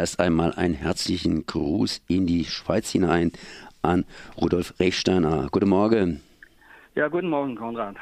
[0.00, 3.32] erst einmal einen herzlichen Gruß in die Schweiz hinein
[3.82, 4.06] an
[4.40, 5.48] Rudolf Rechsteiner.
[5.52, 6.22] Guten Morgen.
[6.94, 7.96] Ja, guten Morgen, Konrad.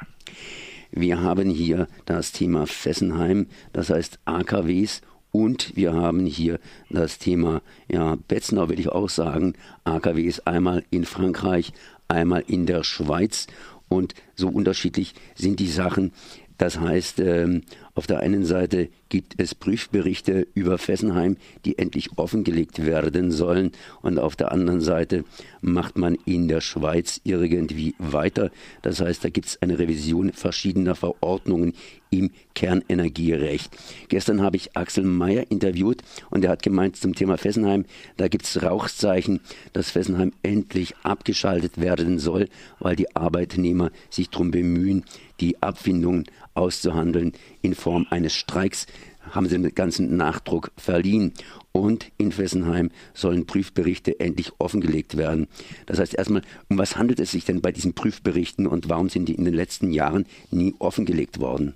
[0.93, 7.63] Wir haben hier das Thema Fessenheim, das heißt AKWs und wir haben hier das Thema,
[7.89, 11.73] ja, Betznau will ich auch sagen, AKWs einmal in Frankreich,
[12.07, 13.49] einmal in der Schweiz.
[13.89, 16.13] Und so unterschiedlich sind die Sachen.
[16.59, 17.63] Das heißt, ähm,
[17.95, 23.73] auf der einen Seite gibt es Prüfberichte über Fessenheim, die endlich offengelegt werden sollen.
[24.03, 25.25] Und auf der anderen Seite
[25.61, 28.51] macht man in der Schweiz irgendwie weiter.
[28.83, 31.75] Das heißt, da gibt es eine Revision verschiedener Verordnungen
[32.11, 33.71] im Kernenergierecht.
[34.09, 37.85] Gestern habe ich Axel Mayer interviewt und er hat gemeint zum Thema Fessenheim,
[38.17, 39.41] da gibt es Rauchzeichen,
[39.73, 45.05] dass Fessenheim endlich abgeschaltet werden soll, weil die Arbeitnehmer sich darum bemühen,
[45.41, 48.87] die Abfindungen auszuhandeln in Form eines Streiks
[49.31, 51.33] haben sie den ganzen Nachdruck verliehen.
[51.73, 55.49] Und in Fessenheim sollen Prüfberichte endlich offengelegt werden.
[55.87, 59.29] Das heißt erstmal, um was handelt es sich denn bei diesen Prüfberichten und warum sind
[59.29, 61.75] die in den letzten Jahren nie offengelegt worden?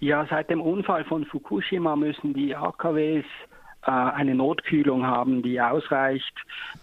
[0.00, 3.24] Ja, seit dem Unfall von Fukushima müssen die AKWs
[3.86, 6.34] äh, eine Notkühlung haben, die ausreicht,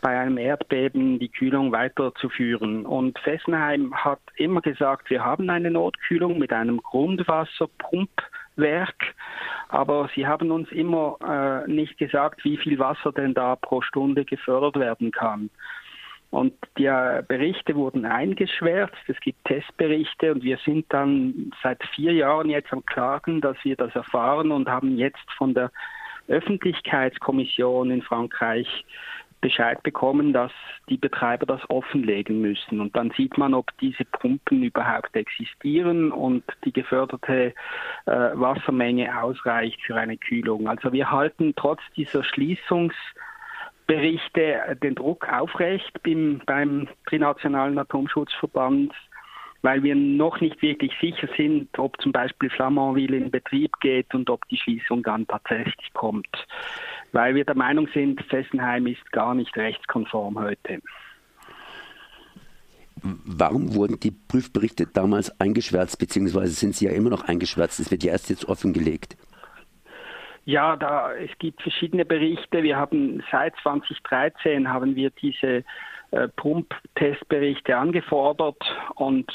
[0.02, 2.86] bei einem Erdbeben die Kühlung weiterzuführen.
[2.86, 6.82] Und Fessenheim hat immer gesagt, wir haben eine Notkühlung mit einem
[8.62, 9.16] Grundwasserpumpwerk,
[9.70, 14.26] aber sie haben uns immer äh, nicht gesagt, wie viel Wasser denn da pro Stunde
[14.26, 15.50] gefördert werden kann.
[16.30, 22.14] Und die äh, Berichte wurden eingeschwärzt, es gibt Testberichte und wir sind dann seit vier
[22.14, 25.72] Jahren jetzt am Klagen, dass wir das erfahren und haben jetzt von der
[26.28, 28.86] Öffentlichkeitskommission in Frankreich
[29.42, 30.52] Bescheid bekommen, dass
[30.88, 32.80] die Betreiber das offenlegen müssen.
[32.80, 37.54] Und dann sieht man, ob diese Pumpen überhaupt existieren und die geförderte
[38.06, 40.68] äh, Wassermenge ausreicht für eine Kühlung.
[40.68, 48.94] Also wir halten trotz dieser Schließungsberichte den Druck aufrecht beim, beim Trinationalen Atomschutzverband
[49.62, 54.30] weil wir noch nicht wirklich sicher sind, ob zum Beispiel Flamanville in Betrieb geht und
[54.30, 56.48] ob die Schließung dann tatsächlich kommt.
[57.12, 60.82] Weil wir der Meinung sind, Fessenheim ist gar nicht rechtskonform heute.
[63.04, 67.80] Warum wurden die Prüfberichte damals eingeschwärzt, beziehungsweise sind sie ja immer noch eingeschwärzt?
[67.80, 69.18] Es wird ja erst jetzt offengelegt.
[70.46, 72.64] Ja, da es gibt verschiedene Berichte.
[72.64, 75.64] Wir haben seit 2013 haben wir diese
[76.12, 78.64] äh, Pump-Testberichte angefordert
[78.96, 79.32] und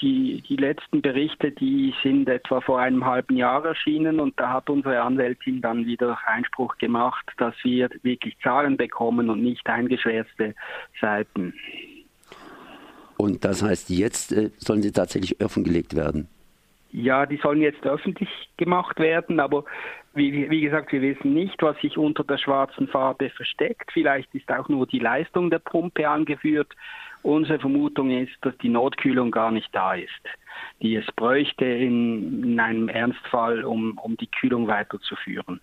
[0.00, 4.70] die, die letzten Berichte, die sind etwa vor einem halben Jahr erschienen und da hat
[4.70, 10.54] unsere Anwältin dann wieder Einspruch gemacht, dass wir wirklich Zahlen bekommen und nicht eingeschwärzte
[11.00, 11.54] Seiten.
[13.16, 16.28] Und das heißt, jetzt äh, sollen sie tatsächlich offengelegt werden?
[16.92, 19.64] Ja, die sollen jetzt öffentlich gemacht werden, aber
[20.14, 23.90] wie, wie, gesagt, wir wissen nicht, was sich unter der schwarzen Farbe versteckt.
[23.92, 26.74] Vielleicht ist auch nur die Leistung der Pumpe angeführt.
[27.22, 30.10] Unsere Vermutung ist, dass die Notkühlung gar nicht da ist,
[30.82, 35.60] die es bräuchte in, in einem Ernstfall, um, um die Kühlung weiterzuführen.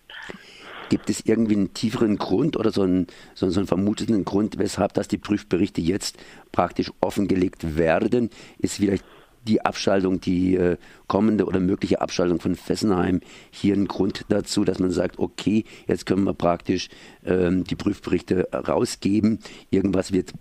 [0.89, 4.93] Gibt es irgendwie einen tieferen Grund oder so einen, so, so einen vermuteten Grund, weshalb
[4.93, 8.29] dass die Prüfberichte jetzt praktisch offengelegt werden?
[8.59, 9.03] Ist vielleicht
[9.47, 10.77] die Abschaltung, die äh,
[11.07, 13.21] kommende oder mögliche Abschaltung von Fessenheim
[13.51, 16.89] hier ein Grund dazu, dass man sagt, okay, jetzt können wir praktisch
[17.25, 19.39] ähm, die Prüfberichte rausgeben.
[19.69, 20.33] Irgendwas wird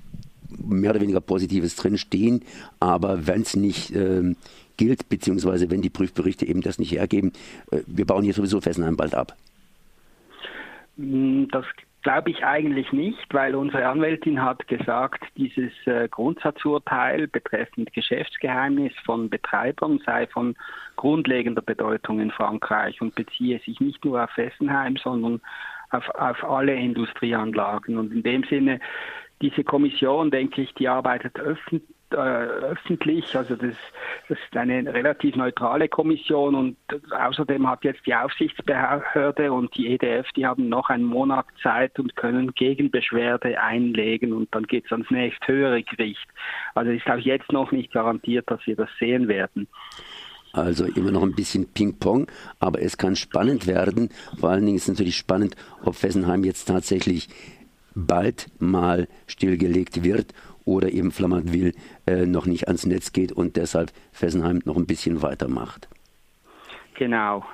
[0.48, 2.42] mehr oder weniger Positives drinstehen,
[2.80, 4.36] aber wenn es nicht ähm,
[4.76, 7.32] gilt, beziehungsweise wenn die Prüfberichte eben das nicht hergeben,
[7.70, 9.36] äh, wir bauen hier sowieso Fessenheim bald ab.
[10.96, 11.64] Das
[12.06, 19.28] Glaube ich eigentlich nicht, weil unsere Anwältin hat gesagt, dieses äh, Grundsatzurteil betreffend Geschäftsgeheimnis von
[19.28, 20.54] Betreibern sei von
[20.94, 25.40] grundlegender Bedeutung in Frankreich und beziehe sich nicht nur auf Fessenheim, sondern
[25.90, 27.98] auf, auf alle Industrieanlagen.
[27.98, 28.78] Und in dem Sinne,
[29.42, 33.36] diese Kommission, denke ich, die arbeitet öffentlich äh, öffentlich.
[33.36, 33.74] Also das,
[34.28, 36.76] das, ist eine relativ neutrale Kommission und
[37.10, 42.14] außerdem hat jetzt die Aufsichtsbehörde und die EDF, die haben noch einen Monat Zeit und
[42.16, 46.26] können Gegenbeschwerde einlegen und dann geht es ans nächst höhere Gericht.
[46.74, 49.66] Also ist auch jetzt noch nicht garantiert, dass wir das sehen werden.
[50.52, 52.30] Also immer noch ein bisschen Ping-Pong,
[52.60, 54.10] aber es kann spannend werden.
[54.38, 55.54] Vor allen Dingen ist es natürlich spannend,
[55.84, 57.28] ob Fessenheim jetzt tatsächlich
[57.94, 60.32] bald mal stillgelegt wird
[60.66, 61.72] oder eben Flamanville
[62.06, 65.88] äh, noch nicht ans Netz geht und deshalb Fessenheim noch ein bisschen weitermacht.
[66.98, 67.44] Genau.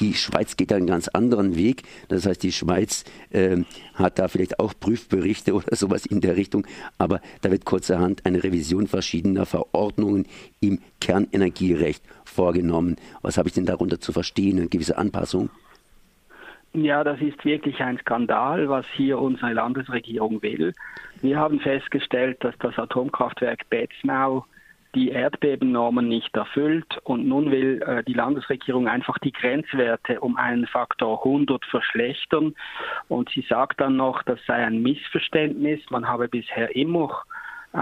[0.00, 1.82] Die Schweiz geht einen ganz anderen Weg.
[2.08, 3.58] Das heißt, die Schweiz äh,
[3.94, 6.66] hat da vielleicht auch Prüfberichte oder sowas in der Richtung.
[6.98, 10.26] Aber da wird kurzerhand eine Revision verschiedener Verordnungen
[10.60, 12.96] im Kernenergierecht vorgenommen.
[13.22, 14.58] Was habe ich denn darunter zu verstehen?
[14.58, 15.50] Eine gewisse Anpassung?
[16.74, 20.74] Ja, das ist wirklich ein Skandal, was hier unsere Landesregierung will.
[21.22, 24.44] Wir haben festgestellt, dass das Atomkraftwerk Betznau
[24.94, 30.66] die Erdbebennormen nicht erfüllt und nun will äh, die Landesregierung einfach die Grenzwerte um einen
[30.66, 32.54] Faktor 100 verschlechtern
[33.08, 37.22] und sie sagt dann noch, das sei ein Missverständnis, man habe bisher immer
[37.74, 37.78] äh,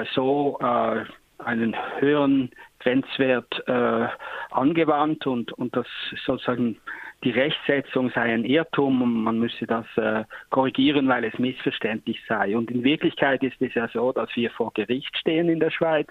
[0.00, 1.04] äh so äh,
[1.38, 2.50] einen höheren
[2.84, 4.06] Grenzwert äh,
[4.50, 5.86] angewandt und, und das
[6.24, 6.76] sozusagen
[7.24, 12.56] die Rechtsetzung sei ein Irrtum und man müsse das äh, korrigieren, weil es missverständlich sei.
[12.56, 16.08] Und in Wirklichkeit ist es ja so, dass wir vor Gericht stehen in der Schweiz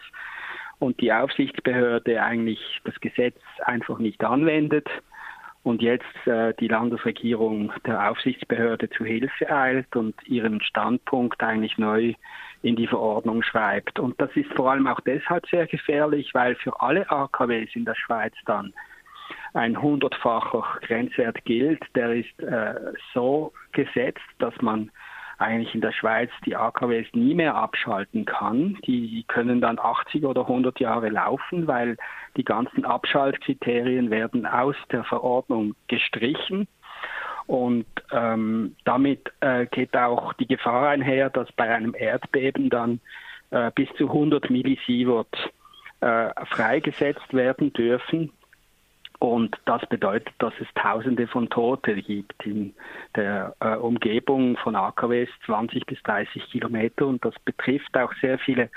[0.80, 4.90] und die Aufsichtsbehörde eigentlich das Gesetz einfach nicht anwendet
[5.63, 12.13] und jetzt äh, die Landesregierung der Aufsichtsbehörde zu Hilfe eilt und ihren Standpunkt eigentlich neu
[12.62, 14.00] in die Verordnung schreibt.
[14.00, 17.95] Und das ist vor allem auch deshalb sehr gefährlich, weil für alle AKWs in der
[17.95, 18.74] Schweiz dann
[19.54, 21.81] ein hundertfacher Grenzwert gilt.
[21.95, 22.75] Der ist äh,
[23.13, 24.92] so gesetzt, dass man
[25.38, 28.78] eigentlich in der Schweiz die AKWs nie mehr abschalten kann.
[28.86, 31.98] Die können dann 80 oder 100 Jahre laufen, weil
[32.38, 36.68] die ganzen Abschaltkriterien werden aus der Verordnung gestrichen.
[37.46, 43.02] Und ähm, damit äh, geht auch die Gefahr einher, dass bei einem Erdbeben dann
[43.50, 45.52] äh, bis zu 100 Millisievert
[46.00, 48.32] äh, freigesetzt werden dürfen.
[49.24, 52.74] Und das bedeutet, dass es Tausende von Toten gibt in
[53.16, 57.08] der äh, Umgebung von AKWs, 20 bis 30 Kilometer.
[57.08, 58.70] Und das betrifft auch sehr viele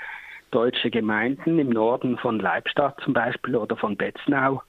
[0.51, 4.63] deutsche Gemeinden im Norden von Leibstadt zum Beispiel oder von Betznau.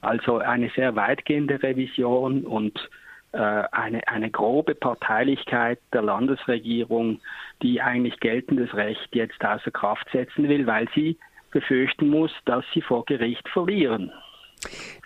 [0.00, 2.88] Also eine sehr weitgehende Revision und
[3.32, 7.20] äh, eine, eine grobe Parteilichkeit der Landesregierung,
[7.60, 11.18] die eigentlich geltendes Recht jetzt außer Kraft setzen will, weil sie
[11.50, 14.10] befürchten muss, dass sie vor Gericht verlieren.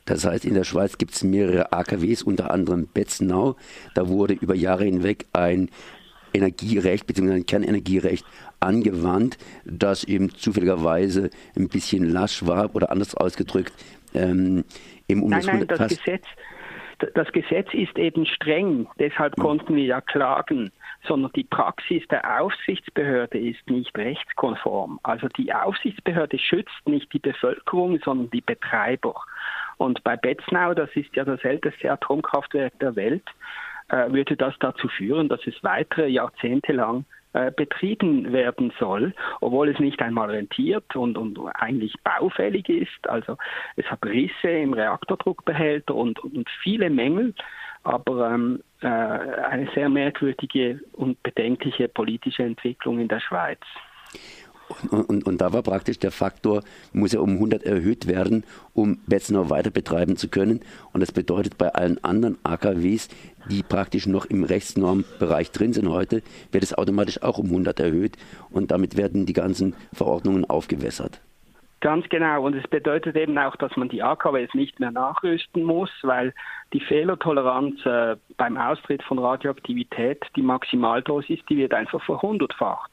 [0.07, 3.57] Das heißt, in der Schweiz gibt es mehrere AKWs, unter anderem Betzenau.
[3.95, 5.69] Da wurde über Jahre hinweg ein
[6.33, 7.35] Energierecht bzw.
[7.35, 8.25] ein Kernenergierecht
[8.61, 13.73] angewandt, das eben zufälligerweise ein bisschen lasch war oder anders ausgedrückt.
[14.15, 14.65] Ähm,
[15.09, 16.25] im um nein, nein, das Gesetz,
[17.15, 19.43] das Gesetz ist eben streng, deshalb hm.
[19.43, 20.71] konnten wir ja klagen,
[21.07, 24.99] sondern die Praxis der Aufsichtsbehörde ist nicht rechtskonform.
[25.03, 29.15] Also die Aufsichtsbehörde schützt nicht die Bevölkerung, sondern die Betreiber.
[29.79, 33.25] Und bei Betznau, das ist ja das älteste Atomkraftwerk der Welt,
[33.89, 37.05] äh, würde das dazu führen, dass es weitere Jahrzehnte lang
[37.37, 43.09] äh, betrieben werden soll, obwohl es nicht einmal rentiert und, und eigentlich baufällig ist.
[43.09, 43.37] Also
[43.77, 47.35] es hat Risse im Reaktordruckbehälter und, und viele Mängel,
[47.85, 53.61] aber ähm, äh, eine sehr merkwürdige und bedenkliche politische Entwicklung in der Schweiz.
[54.91, 56.63] Und, und, und, da war praktisch der Faktor,
[56.93, 58.45] muss ja um 100 erhöht werden,
[58.75, 60.61] um Betzenau weiter betreiben zu können.
[60.93, 63.09] Und das bedeutet bei allen anderen AKWs,
[63.51, 68.17] die praktisch noch im Rechtsnormbereich drin sind heute, wird es automatisch auch um 100 erhöht.
[68.51, 71.21] Und damit werden die ganzen Verordnungen aufgewässert.
[71.81, 72.43] Ganz genau.
[72.43, 76.33] Und es bedeutet eben auch, dass man die AKWs nicht mehr nachrüsten muss, weil
[76.73, 82.91] die Fehlertoleranz äh, beim Austritt von Radioaktivität, die Maximaldosis, die wird einfach verhundertfacht.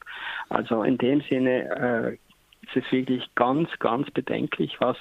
[0.50, 2.18] Also in dem Sinne
[2.62, 4.98] äh, ist es wirklich ganz, ganz bedenklich, was,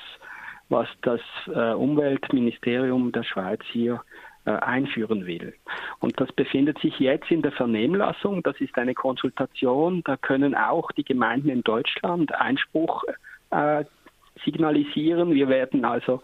[0.70, 4.02] was das äh, Umweltministerium der Schweiz hier
[4.46, 5.54] äh, einführen will.
[6.00, 8.44] Und das befindet sich jetzt in der Vernehmlassung.
[8.44, 10.04] Das ist eine Konsultation.
[10.06, 13.04] Da können auch die Gemeinden in Deutschland Einspruch
[13.54, 13.86] äh,
[14.44, 15.34] signalisieren.
[15.34, 16.22] Wir werden also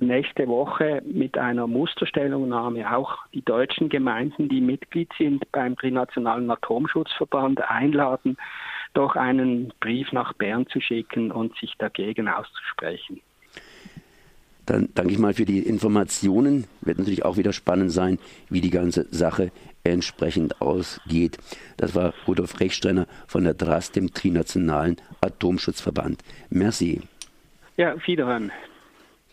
[0.00, 7.62] nächste Woche mit einer Musterstellungnahme auch die deutschen Gemeinden, die Mitglied sind beim Trinationalen Atomschutzverband,
[7.70, 8.36] einladen,
[8.92, 13.20] doch einen Brief nach Bern zu schicken und sich dagegen auszusprechen.
[14.66, 16.64] Dann danke ich mal für die Informationen.
[16.80, 18.18] Wird natürlich auch wieder spannend sein,
[18.48, 19.50] wie die ganze Sache
[19.84, 21.38] entsprechend ausgeht.
[21.76, 26.22] Das war Rudolf Rechstrenner von der DRAS, dem Trinationalen Atomschutzverband.
[26.48, 27.02] Merci.
[27.76, 28.50] Ja, wiederhören.